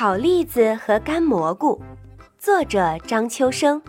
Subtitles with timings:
[0.00, 1.78] 烤栗子和干蘑菇，
[2.38, 3.82] 作者张秋生。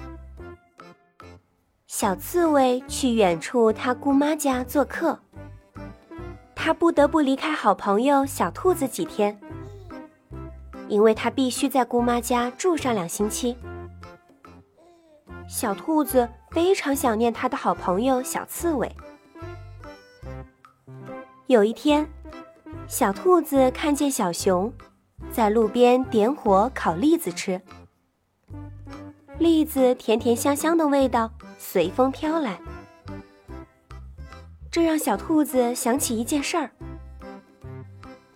[1.88, 5.18] 小刺猬去远处他姑妈家做客，
[6.54, 9.40] 他不得不离开好朋友小兔子几天，
[10.90, 13.56] 因为他必须在姑妈家住上两星期。
[15.48, 18.94] 小兔子非常想念他的好朋友小刺猬。
[21.48, 22.06] 有一天，
[22.86, 24.70] 小兔子看见小熊。
[25.32, 27.62] 在路边点火烤栗子吃，
[29.40, 32.60] 栗子甜甜香香的味道随风飘来，
[34.70, 36.72] 这让小兔子想起一件事儿。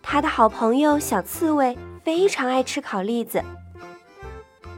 [0.02, 3.44] 他的好朋友小刺猬非常爱吃烤栗子，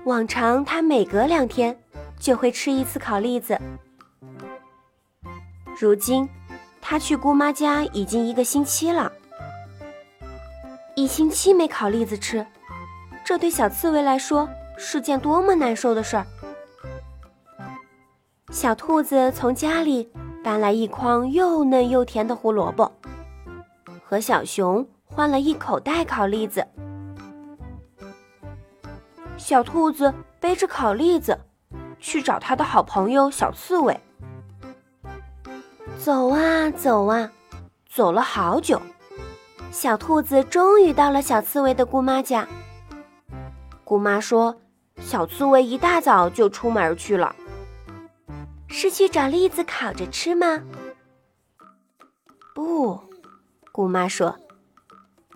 [0.05, 1.79] 往常他每隔两天
[2.19, 3.59] 就会吃一次烤栗子。
[5.79, 6.27] 如今，
[6.81, 9.11] 他去姑妈家已经一个星期了。
[10.97, 12.43] 一星期没烤栗子吃，
[13.23, 16.25] 这对小刺猬来说是件多么难受的事儿。
[18.49, 20.11] 小兔子从家里
[20.43, 22.91] 搬来一筐又嫩又甜的胡萝卜，
[24.03, 26.65] 和小熊换了一口袋烤栗子。
[29.37, 31.39] 小兔子背着烤栗子
[31.99, 34.01] 去找他的好朋友小刺猬，
[35.99, 37.31] 走啊走啊，
[37.87, 38.81] 走了好久。
[39.79, 42.47] 小兔子终于到了小刺猬的姑妈家。
[43.83, 44.59] 姑妈说
[44.97, 47.35] ：“小刺猬一大早就出门去了，
[48.67, 50.63] 是去找栗子烤着吃吗？”
[52.55, 52.99] 不，
[53.71, 54.35] 姑妈说：“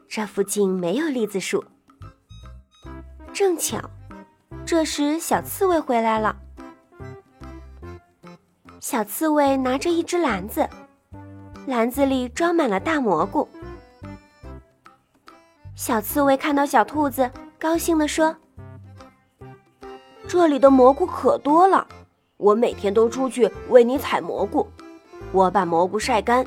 [0.10, 1.64] 这附近没有栗子树。”
[3.32, 3.80] 正巧，
[4.66, 6.36] 这时小刺猬回来了。
[8.80, 10.68] 小刺猬拿着一只篮子，
[11.68, 13.48] 篮子里装满了大蘑菇。
[15.82, 18.36] 小刺猬看到小兔子，高兴地说
[20.30, 21.88] ：“这里的蘑菇可多了，
[22.38, 24.70] 我每天都出去为你采蘑菇。
[25.32, 26.46] 我把蘑菇晒干，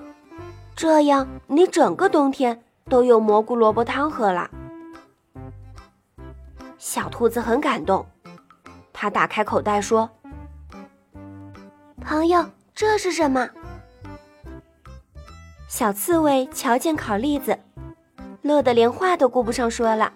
[0.76, 4.48] 这样你整个冬天都有蘑菇萝卜汤喝了。”
[6.78, 8.06] 小兔子很感动，
[8.92, 10.08] 它打开口袋说
[12.00, 13.50] ：“朋友，这是什么？”
[15.66, 17.58] 小刺猬瞧见烤栗子。
[18.44, 20.12] 乐得连话都顾不上说了。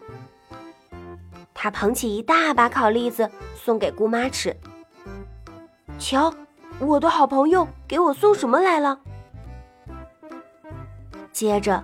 [1.55, 4.55] 他捧起一大把烤栗子送给姑妈吃。
[5.99, 6.33] 瞧，
[6.79, 9.01] 我的好朋友给我送什么来了？
[11.33, 11.83] 接着，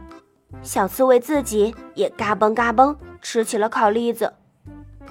[0.62, 4.34] 小刺猬自己也嘎嘣嘎嘣吃起了烤栗子。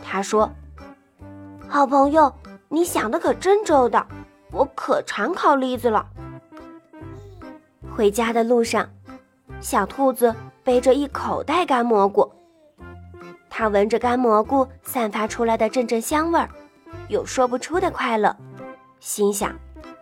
[0.03, 0.51] 他说
[1.67, 2.31] ：“好朋友，
[2.69, 4.05] 你想的可真周到，
[4.51, 6.07] 我可馋烤栗子了。”
[7.91, 8.89] 回家的路上，
[9.63, 10.35] 小兔子。
[10.65, 12.31] 背着一口袋干蘑菇，
[13.49, 16.47] 它闻着干蘑菇散发出来的阵阵香味儿，
[17.09, 18.33] 有说不出的快乐，
[19.01, 19.53] 心想：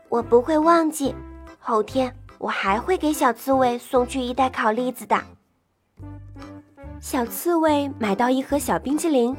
[0.08, 1.16] 我不会忘记，
[1.58, 5.20] 后天我还会给小刺猬送去一袋烤栗子的。
[7.00, 9.36] 小刺猬买到一盒小冰淇淋，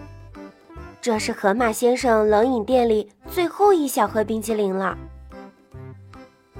[1.01, 4.99] 这是河马先生冷饮店里最后一小盒冰淇淋了。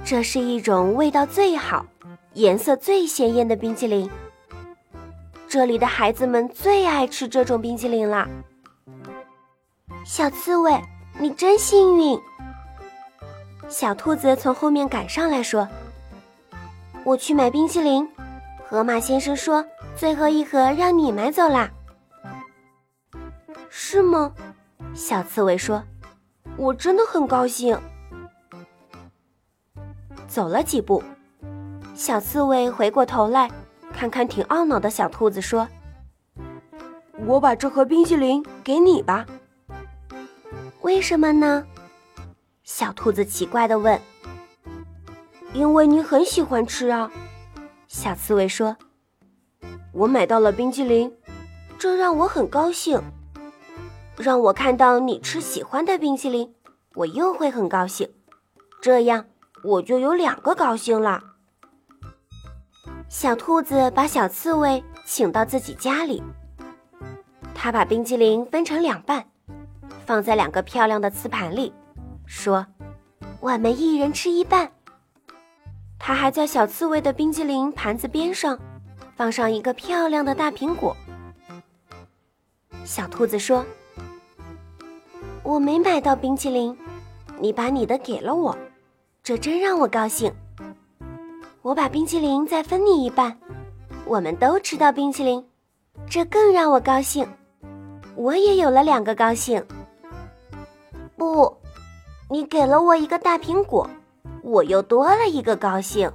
[0.05, 1.85] 这是一种味道最好、
[2.33, 4.09] 颜色最鲜艳的冰淇淋。
[5.47, 8.27] 这里的孩子们最爱吃这种冰淇淋了。
[10.03, 10.81] 小刺猬，
[11.19, 12.19] 你真幸运！
[13.69, 15.67] 小兔子从后面赶上来说
[17.05, 18.07] ：“我去买冰淇淋，
[18.67, 19.63] 河马先生说
[19.95, 21.69] 最后一盒让你买走啦。”
[23.69, 24.33] 是吗？
[24.95, 25.83] 小刺猬说
[26.57, 27.79] ：“我真的很高兴。”
[30.27, 31.03] 走了几步，
[31.93, 33.49] 小刺猬回过头来。
[33.93, 35.67] 看看挺懊恼的小兔子说
[37.27, 39.23] ：“我把这盒冰淇淋给你吧。”
[40.81, 41.63] 为什么呢？
[42.63, 44.01] 小兔子奇怪的问。
[45.53, 47.11] “因为你很喜欢吃啊。”
[47.87, 48.75] 小刺猬说。
[49.93, 51.15] “我买到了冰淇淋，
[51.77, 52.99] 这让我很高兴。
[54.17, 56.55] 让我看到你吃喜欢的冰淇淋，
[56.95, 58.09] 我又会很高兴。
[58.81, 59.27] 这样
[59.63, 61.23] 我就有两个高兴了。”
[63.13, 66.21] 小兔子把小刺猬请到自己家里，
[67.53, 69.23] 他把冰淇淋分成两半，
[70.03, 71.71] 放在两个漂亮的瓷盘里，
[72.25, 72.65] 说
[73.39, 74.71] ：“我们一人吃一半。”
[75.99, 78.57] 他还在小刺猬的冰淇淋盘子边上
[79.15, 80.97] 放上一个漂亮的大苹果。
[82.83, 83.63] 小兔子说
[85.43, 86.75] ：“我没买到冰淇淋，
[87.39, 88.57] 你把你的给了我，
[89.21, 90.33] 这真让我高兴。”
[91.63, 93.37] 我把冰淇淋再分你一半，
[94.05, 95.41] 我们都吃到冰淇淋，
[96.09, 97.25] 这更让我高兴。
[98.15, 99.65] 我也有了两个高兴。
[101.15, 101.55] 不，
[102.29, 103.89] 你给了我一个大苹果，
[104.41, 106.11] 我又多了一个高兴。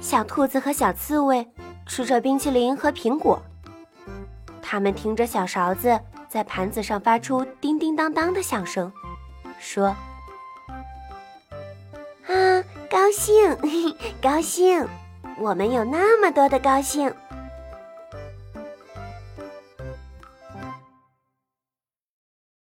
[0.00, 1.46] 小兔子和小刺猬
[1.84, 3.38] 吃着冰淇淋和苹果，
[4.62, 8.90] 他们听着小勺子在盘子上发出叮叮当当的响声，
[9.58, 9.94] 说
[13.10, 13.56] ：“高兴，
[14.22, 14.86] 高兴！
[15.40, 17.12] 我们有那么多的高兴。”